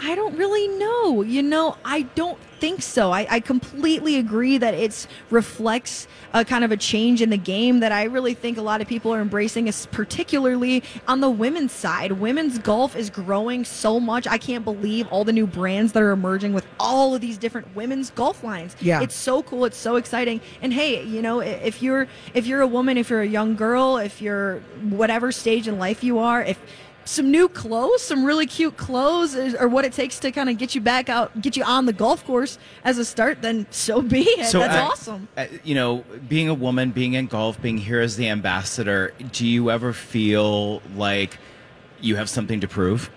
[0.01, 1.21] I don't really know.
[1.21, 3.11] You know, I don't think so.
[3.11, 7.79] I, I completely agree that it's reflects a kind of a change in the game
[7.79, 11.71] that I really think a lot of people are embracing, is particularly on the women's
[11.71, 12.13] side.
[12.13, 14.27] Women's golf is growing so much.
[14.27, 17.75] I can't believe all the new brands that are emerging with all of these different
[17.75, 18.75] women's golf lines.
[18.81, 19.01] Yeah.
[19.01, 19.65] It's so cool.
[19.65, 20.41] It's so exciting.
[20.61, 23.97] And hey, you know, if you're if you're a woman, if you're a young girl,
[23.97, 24.59] if you're
[24.89, 26.59] whatever stage in life you are, if
[27.09, 30.75] some new clothes, some really cute clothes, or what it takes to kind of get
[30.75, 34.21] you back out, get you on the golf course as a start, then so be
[34.21, 34.51] it.
[34.51, 35.27] That's uh, awesome.
[35.63, 39.71] you know, being a woman, being in golf, being here as the ambassador, do you
[39.71, 41.37] ever feel like
[41.99, 43.09] you have something to prove?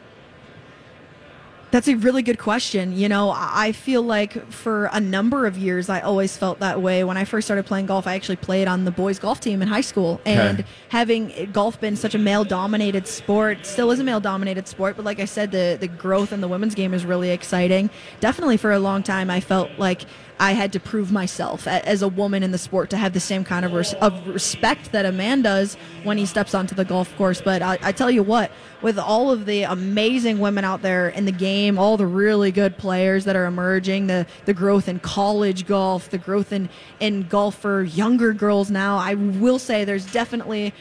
[1.73, 2.93] That's a really good question.
[2.95, 7.03] You know, I feel like for a number of years, I always felt that way.
[7.03, 9.69] When I first started playing golf, I actually played on the boys' golf team in
[9.69, 10.21] high school.
[10.27, 10.69] And Okay.
[10.91, 15.07] having golf been such a male dominated sport, still is a male dominated sport, but
[15.07, 17.89] like I said, the, the growth in the women's game is really exciting.
[18.21, 20.03] Definitely for a long time, I felt like
[20.43, 23.45] I had to prove myself as a woman in the sport to have the same
[23.45, 27.17] kind of, res- of respect that a man does when he steps onto the golf
[27.17, 27.41] course.
[27.41, 28.51] But I, I tell you what,
[28.83, 32.77] with all of the amazing women out there in the game, all the really good
[32.77, 37.55] players that are emerging, the, the growth in college golf, the growth in, in golf
[37.55, 40.75] for younger girls now, I will say there's definitely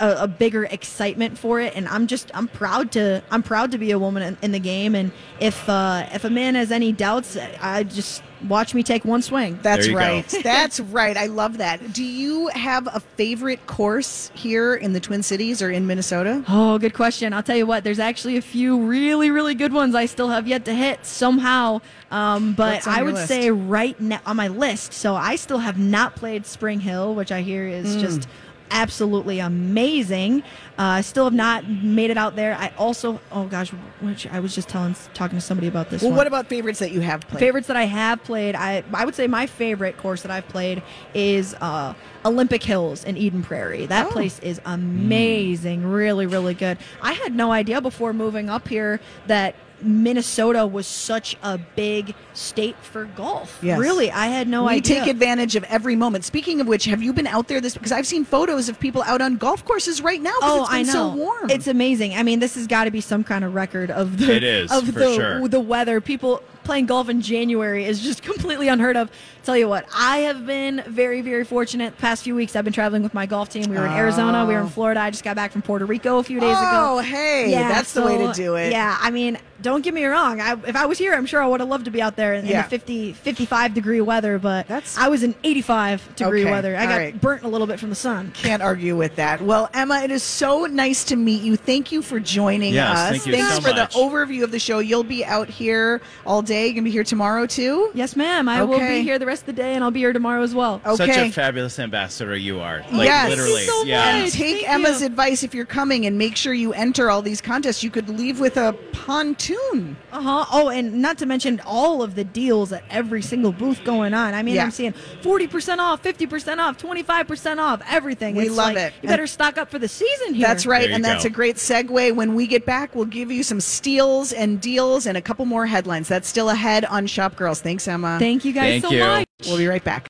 [0.00, 3.78] a, a bigger excitement for it and i'm just i'm proud to i'm proud to
[3.78, 6.92] be a woman in, in the game and if uh if a man has any
[6.92, 10.26] doubts i just watch me take one swing That's right.
[10.42, 11.16] That's right.
[11.16, 11.94] I love that.
[11.94, 16.44] Do you have a favorite course here in the Twin Cities or in Minnesota?
[16.46, 17.32] Oh, good question.
[17.32, 20.46] I'll tell you what, there's actually a few really, really good ones I still have
[20.46, 21.80] yet to hit somehow.
[22.10, 23.28] Um, but I would list?
[23.28, 27.32] say right now on my list, so I still have not played Spring Hill, which
[27.32, 28.00] I hear is Mm.
[28.00, 28.28] just
[28.70, 30.42] absolutely amazing.
[30.78, 32.54] Uh, I still have not made it out there.
[32.56, 36.02] I also, oh gosh, which I was just telling, talking to somebody about this.
[36.02, 36.16] Well, one.
[36.18, 37.40] what about favorites that you have played?
[37.40, 40.82] Favorites that I have played, I I would say my favorite course that I've played
[41.14, 43.86] is uh, Olympic Hills in Eden Prairie.
[43.86, 44.10] That Oh.
[44.10, 46.78] place is amazing, really, really good.
[47.02, 52.76] I had no idea before moving up here that Minnesota was such a big state
[52.82, 53.58] for golf.
[53.62, 53.78] Yes.
[53.78, 54.96] Really, I had no we idea.
[54.96, 56.24] We take advantage of every moment.
[56.24, 57.74] Speaking of which, have you been out there this?
[57.74, 60.32] Because I've seen photos of people out on golf courses right now.
[60.42, 60.92] Oh, it's been I know.
[60.92, 61.50] so warm.
[61.50, 62.14] It's amazing.
[62.14, 64.72] I mean, this has got to be some kind of record of the It is,
[64.72, 65.48] of the sure.
[65.48, 66.00] the weather.
[66.00, 69.10] People playing golf in January is just completely unheard of.
[69.44, 71.94] Tell you what, I have been very very fortunate.
[71.96, 73.68] The past few weeks, I've been traveling with my golf team.
[73.70, 74.46] We were in Arizona.
[74.46, 74.70] We were in Oh.
[74.70, 75.00] Florida.
[75.00, 76.96] I just got back from Puerto Rico a few days oh, ago.
[76.96, 78.72] Oh, hey, yeah, that's the way to do it.
[78.72, 80.40] Yeah, I mean, don't get me wrong.
[80.40, 82.34] I, if I was here, I'm sure I would have loved to be out there
[82.34, 82.58] in, Yeah.
[82.58, 84.38] in the 50, 55 degree weather.
[84.38, 84.66] But
[84.98, 86.76] I was in 85 degree Okay, weather.
[86.76, 87.20] I all got right.
[87.20, 88.32] burnt a little bit from the sun.
[88.34, 89.40] Can't argue with that.
[89.42, 91.56] Well, Emma, it is so nice to meet you.
[91.56, 93.10] Thank you for joining Yes, us.
[93.10, 93.92] thank you Thanks so for much.
[93.94, 94.80] the overview of the show.
[94.80, 96.66] You'll be out here all day.
[96.66, 97.90] You're gonna be here tomorrow too.
[97.94, 98.48] Yes, ma'am.
[98.48, 100.54] I will be here the rest of the day, and I'll be here tomorrow as
[100.54, 100.80] well.
[100.96, 102.84] Such a fabulous ambassador you are.
[102.92, 103.64] Like yes, literally.
[103.88, 104.16] yeah.
[104.16, 107.82] And take Emma's advice if you're coming, and make sure you enter all these contests.
[107.82, 109.43] You could leave with a pontoon.
[109.50, 110.44] Uh huh.
[110.52, 114.34] Oh, and not to mention all of the deals at every single booth going on.
[114.34, 114.64] I mean, Yeah.
[114.64, 118.34] I'm seeing 40% off, 50% off, 25% off, everything.
[118.36, 118.92] We It's love like, it.
[119.02, 120.46] You better And- stock up for the season here.
[120.46, 122.14] That's right, There you and that's a great segue.
[122.14, 125.66] When we get back, we'll give you some steals and deals and a couple more
[125.66, 126.08] headlines.
[126.08, 127.60] That's still ahead on Shop Girls.
[127.60, 128.16] Thanks, Emma.
[128.18, 129.00] Thank you guys Thank so you.
[129.00, 129.26] much.
[129.46, 130.06] We'll be right back.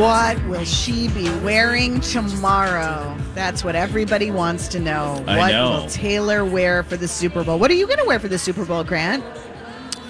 [0.00, 3.14] What will she be wearing tomorrow?
[3.34, 5.22] That's what everybody wants to know.
[5.26, 5.70] I what know.
[5.72, 7.58] will Taylor wear for the Super Bowl?
[7.58, 9.22] What are you going to wear for the Super Bowl, Grant?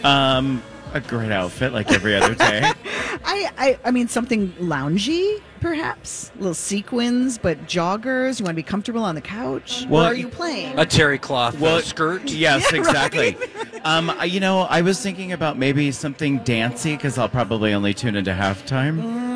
[0.05, 0.63] Um,
[0.95, 2.61] a great outfit like every other day.
[3.25, 6.31] I, I, I mean, something loungy, perhaps.
[6.37, 8.39] Little sequins, but joggers.
[8.39, 9.87] You want to be comfortable on the couch?
[9.89, 10.79] Well, or are you playing?
[10.79, 12.31] A terry cloth uh, Well, skirt.
[12.31, 13.37] Yes, Yeah, exactly.
[13.83, 18.15] um, you know, I was thinking about maybe something dancey because I'll probably only tune
[18.15, 19.30] into halftime.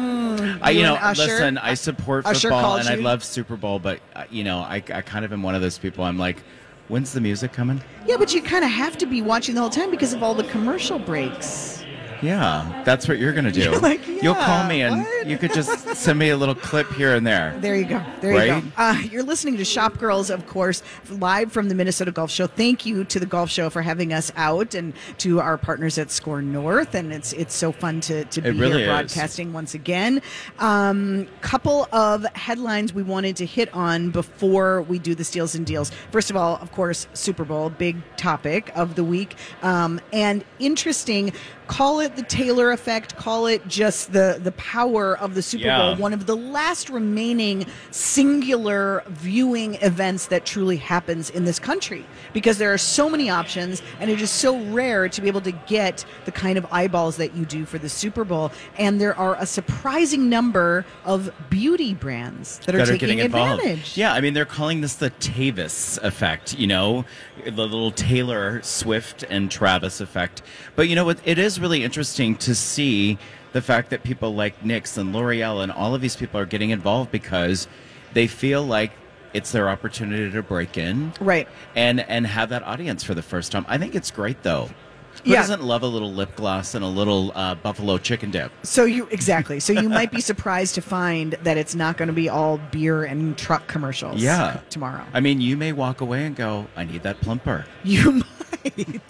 [0.64, 1.22] I, you You know, Usher?
[1.22, 4.76] listen, I support Usher football and I love Super Bowl, but uh, you know, I,
[4.76, 6.04] I kind of am one of those people.
[6.04, 6.42] I'm like,
[6.88, 7.80] when's the music coming?
[8.06, 10.34] yeah, but you kind of have to be watching the whole time because of all
[10.34, 11.83] the commercial breaks.
[12.24, 13.60] Yeah, that's what you're gonna do.
[13.62, 15.26] You're like, You'll call me and what?
[15.26, 17.54] you could just send me a little clip here and there.
[17.60, 18.02] There you go.
[18.20, 18.62] There you Right?
[18.62, 18.70] go.
[18.82, 22.46] Uh, you're listening to Shop Girls, of course, live from the Minnesota Golf Show.
[22.46, 26.10] Thank you to the Golf Show for having us out and to our partners at
[26.10, 26.94] Score North.
[26.94, 28.86] And it's it's so fun to, to be really here is.
[28.88, 30.22] broadcasting once again.
[30.58, 35.66] Um, couple of headlines we wanted to hit on before we do the steals and
[35.66, 35.90] deals.
[36.10, 39.34] First of all, of course, Super Bowl, big topic of the week.
[39.62, 41.32] Um, and interesting,
[41.66, 45.78] call it the Taylor effect, call it just the, the power of the Super Yeah.
[45.78, 45.96] Bowl.
[45.96, 52.58] One of the last remaining singular viewing events that truly happens in this country because
[52.58, 56.04] there are so many options and it is so rare to be able to get
[56.26, 58.52] the kind of eyeballs that you do for the Super Bowl.
[58.78, 63.60] And there are a surprising number of beauty brands that are taking getting involved.
[63.62, 63.96] advantage.
[63.96, 67.04] Yeah, I mean they're calling this the Tavis effect, you know,
[67.44, 70.42] the little Taylor Swift and Travis effect.
[70.76, 71.18] But you know what?
[71.24, 73.18] It is really interesting to see
[73.52, 76.70] the fact that people like NYX and L'Oreal and all of these people are getting
[76.70, 77.68] involved because
[78.12, 78.90] they feel like
[79.32, 81.48] it's their opportunity to break in, Right.
[81.74, 83.64] and and have that audience for the first time.
[83.68, 84.70] I think it's great though.
[85.24, 85.40] Who Yeah.
[85.40, 88.50] doesn't love a little lip gloss and a little uh, buffalo chicken dip?
[88.62, 89.60] So you exactly.
[89.60, 93.04] So you might be surprised to find that it's not going to be all beer
[93.04, 94.20] and truck commercials.
[94.22, 94.60] Yeah.
[94.70, 95.04] tomorrow.
[95.12, 98.12] I mean, you may walk away and go, "I need that plumper." You
[98.64, 99.04] might.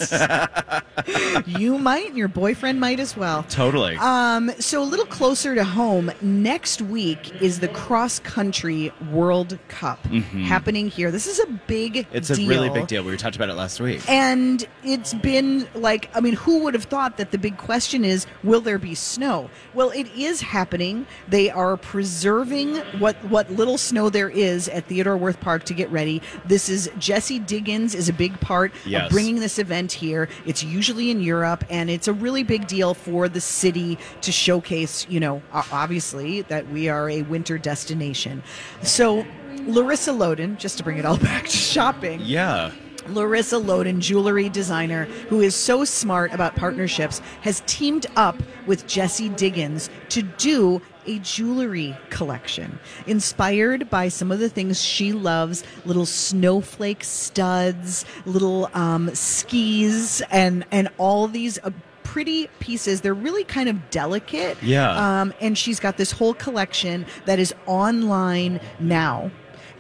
[1.46, 3.44] you might, and your boyfriend might as well.
[3.44, 3.96] Totally.
[3.96, 10.02] Um, so a little closer to home, next week is the cross country World Cup
[10.08, 10.44] Mhm.
[10.44, 11.10] happening here.
[11.12, 13.04] This is a big it's a really big deal.
[13.04, 14.00] We talked about it last week.
[14.10, 18.26] And it's been like, I mean, who would have thought that the big question is,
[18.42, 19.50] will there be snow?
[19.74, 21.06] Well, it is happening.
[21.28, 25.90] They are preserving what what little snow there is at Theodore Wirth Park to get
[25.90, 26.22] ready.
[26.44, 29.06] This is Jessie Diggins is a big part Yes.
[29.06, 30.28] of bringing this event here.
[30.46, 35.06] It's usually in Europe, and it's a really big deal for the city to showcase.
[35.08, 38.42] You know, obviously that we are a winter destination.
[38.82, 39.24] So.
[39.66, 42.20] Larissa Loden, just to bring it all back to shopping.
[42.22, 42.72] Yeah.
[43.08, 49.28] Larissa Loden, jewelry designer, who is so smart about partnerships, has teamed up with Jessie
[49.28, 56.06] Diggins to do a jewelry collection inspired by some of the things she loves little
[56.06, 61.58] snowflake studs, little um, skis, and, and all these.
[61.58, 61.70] Uh,
[62.04, 63.00] Pretty pieces.
[63.00, 64.56] They're really kind of delicate.
[64.62, 65.20] Yeah.
[65.20, 69.32] Um, and she's got this whole collection that is online now.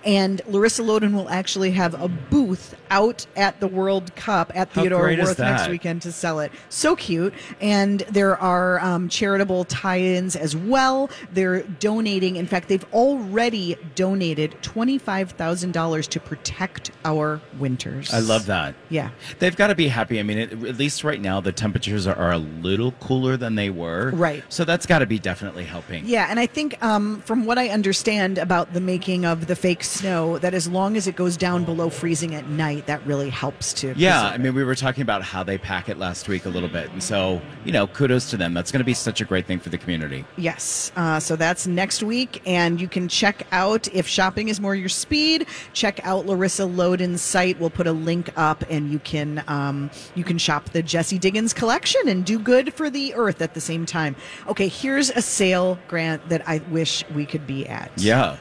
[0.04, 4.82] And Larissa Loden will actually have a booth out at the World Cup at How
[4.82, 6.52] Theodore Wirth next weekend to sell it.
[6.68, 7.34] So cute.
[7.60, 11.10] And there are um, charitable tie ins as well.
[11.32, 12.36] They're donating.
[12.36, 18.14] In fact, they've already donated $25,000 to protect our winters.
[18.14, 18.76] I love that.
[18.90, 19.10] Yeah.
[19.40, 20.20] They've got to be happy.
[20.20, 23.56] I mean, it, at least right now, the temperatures are, are a little cooler than
[23.56, 24.12] they were.
[24.14, 24.44] Right.
[24.48, 26.06] So that's got to be definitely helping.
[26.06, 29.82] Yeah, and I think um, from what I understand about the making of the fake
[29.82, 33.72] snow, that as long as it goes down below freezing at night, that really helps
[33.74, 33.94] to.
[33.96, 36.68] Yeah, I mean, we were talking about how they pack it last week a little
[36.68, 36.90] bit.
[36.90, 38.54] And so, you know, kudos to them.
[38.54, 40.24] That's going to be such a great thing for the community.
[40.36, 40.92] Yes.
[40.96, 42.42] Uh, so that's next week.
[42.46, 47.22] And you can check out, if shopping is more your speed, check out Larissa Loden's
[47.22, 47.58] site.
[47.60, 51.52] We'll put a link up and you can, um, you can shop the Jessie Diggins
[51.52, 54.16] collection and do good for the earth at the same time.
[54.48, 57.90] Okay, here's a sale, Grant, that I wish we could be at.
[57.96, 58.36] Yeah.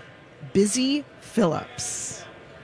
[0.54, 2.23] Busy Philipps.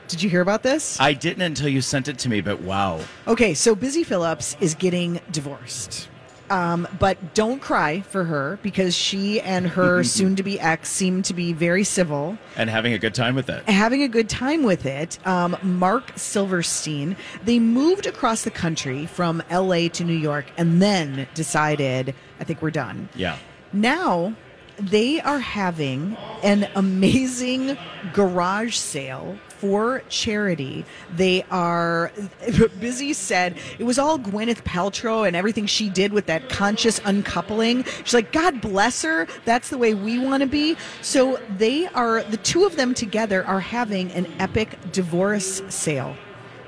[0.10, 1.00] Did you hear about this?
[1.00, 3.00] I didn't until you sent it to me, but wow.
[3.28, 6.10] Okay, so Busy Philipps is getting divorced.
[6.50, 11.22] Um, but don't cry for her because she and her soon to be ex seem
[11.22, 13.70] to be very civil, And having a good time with it.
[13.70, 15.20] having a good time with it.
[15.28, 21.28] Um, Marc Silverstein, they moved across the country from LA to New York and then
[21.36, 23.10] decided, I think we're done.
[23.14, 23.38] Yeah.
[23.72, 24.34] Now
[24.80, 27.78] they are having an amazing
[28.14, 30.86] garage sale for charity.
[31.16, 32.12] They are
[32.80, 37.84] busy said it was all Gwyneth Paltrow and everything she did with that conscious uncoupling.
[38.04, 39.28] She's like, God bless her.
[39.46, 40.78] That's the way we want to be.
[41.02, 46.16] So they are the two of them together are having an epic divorce sale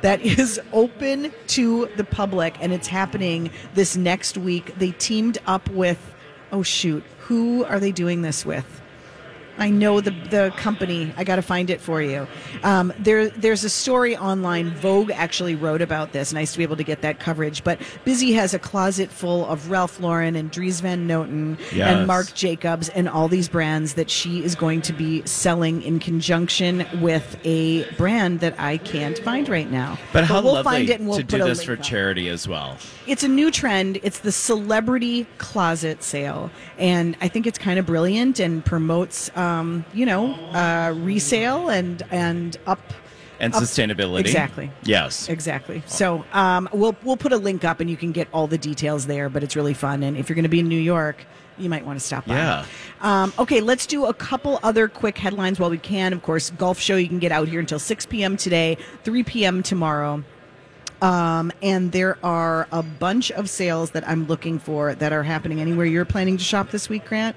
[0.01, 4.75] that is open to the public and it's happening this next week.
[4.77, 6.13] They teamed up with
[6.51, 8.80] oh shoot, who are they doing this with?
[9.61, 11.13] I know the the company.
[11.17, 12.27] I got to find it for you.
[12.63, 14.71] Um, there, there's a story online.
[14.71, 16.33] Vogue actually wrote about this.
[16.33, 17.63] Nice to be able to get that coverage.
[17.63, 21.95] But Busy has a closet full of Ralph Lauren and Dries Van Noten Yes.
[21.95, 25.99] and Marc Jacobs and all these brands that she is going to be selling in
[25.99, 29.99] conjunction with a brand that I can't find right now.
[30.11, 31.83] But how we'll lovely find it and we'll to do this for up.
[31.83, 32.77] charity as well.
[33.05, 33.99] It's a new trend.
[34.01, 36.49] It's the celebrity closet sale,
[36.79, 39.50] and I think it's kind of brilliant and promotes, um,
[39.93, 42.79] you know, uh, resale and and up
[43.39, 44.19] And up- sustainability.
[44.21, 44.71] Exactly.
[44.83, 45.27] Yes.
[45.29, 45.81] Exactly.
[45.85, 49.05] So um, we'll we'll put a link up, and you can get all the details
[49.07, 49.29] there.
[49.29, 51.25] But it's really fun, and if you're going to be in New York,
[51.57, 52.35] you might want to stop by.
[52.35, 52.65] Yeah.
[53.01, 56.13] Um, okay, let's do a couple other quick headlines while we can.
[56.13, 58.37] Of course, golf show you can get out here until 6 p.m.
[58.37, 59.61] today, 3 p.m.
[59.63, 60.23] tomorrow.
[61.01, 65.59] Um, and there are a bunch of sales that I'm looking for that are happening
[65.59, 67.35] anywhere you're planning to shop this week, Grant.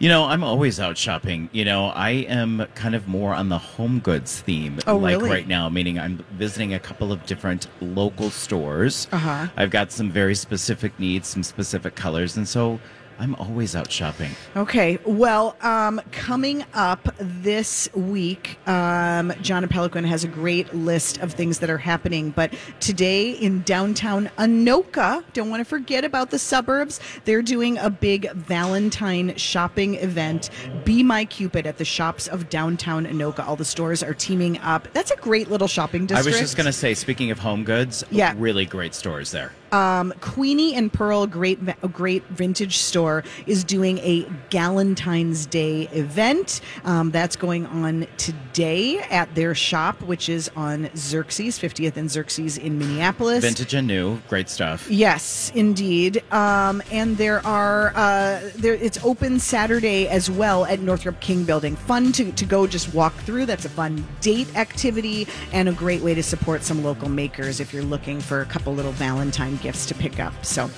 [0.00, 1.48] You know, I'm always out shopping.
[1.52, 5.30] You know, I am kind of more on the home goods theme, Oh, like really?
[5.30, 9.06] right now, meaning I'm visiting a couple of different local stores.
[9.12, 9.46] Uh-huh.
[9.56, 12.80] I've got some very specific needs, some specific colors, and so
[13.18, 14.30] I'm always out shopping.
[14.56, 21.32] Okay, well, um, coming up this week, um, Jahna Peloquin has a great list of
[21.32, 22.30] things that are happening.
[22.30, 27.00] But today in downtown Anoka, don't want to forget about the suburbs.
[27.24, 30.50] They're doing a big Valentine shopping event.
[30.84, 33.46] Be My Cupid at the shops of downtown Anoka.
[33.46, 34.88] All the stores are teaming up.
[34.92, 36.26] That's a great little shopping district.
[36.26, 38.34] I was just going to say, speaking of home goods, Yeah.
[38.36, 39.52] really great stores there.
[39.74, 41.58] Um, Queenie and Pearl Great
[41.92, 46.60] Great Vintage Store is doing a Galentine's Day event.
[46.84, 52.56] Um, that's going on today at their shop, which is on Xerxes, 50th and Xerxes
[52.56, 53.42] in Minneapolis.
[53.42, 54.88] Vintage and new, great stuff.
[54.88, 56.22] Yes, indeed.
[56.32, 58.74] Um, and there are uh, there.
[58.74, 61.74] It's open Saturday as well at Northrup King Building.
[61.74, 63.46] Fun to, to go just walk through.
[63.46, 67.74] That's a fun date activity and a great way to support some local makers if
[67.74, 70.32] you're looking for a couple little Valentine gifts to pick up.
[70.44, 70.70] So,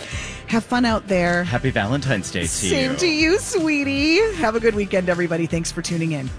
[0.46, 1.44] have fun out there.
[1.44, 2.96] Happy Valentine's Day to Same you.
[2.98, 4.18] to you, sweetie.
[4.36, 5.46] Have a good weekend, everybody.
[5.46, 6.30] Thanks for tuning in.